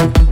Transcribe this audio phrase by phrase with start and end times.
[0.00, 0.29] Blackout.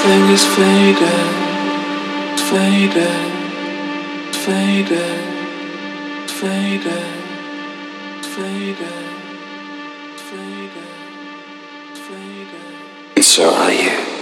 [0.00, 1.28] Everything is faded,
[2.38, 3.38] faded
[4.48, 7.04] faded, faded,
[8.24, 8.86] faded,
[10.16, 10.94] faded,
[11.94, 13.16] faded.
[13.16, 14.17] And so are you.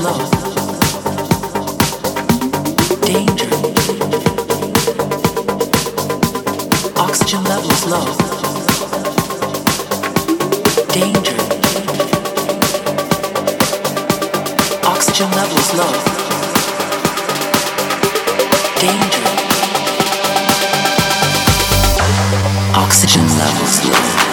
[0.00, 0.18] low.
[6.96, 8.06] Oxygen levels low.
[14.86, 15.92] Oxygen levels low.
[22.74, 24.23] Oxygen levels low.